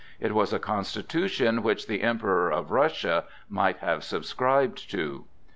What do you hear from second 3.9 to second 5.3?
subscribed to.